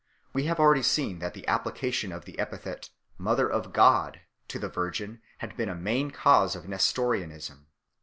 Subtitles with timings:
[0.33, 2.89] We have already seen that the applica tion of the epithet"
[3.29, 7.67] Mother of God" to the Virgin had been a main cause of Nestorianism.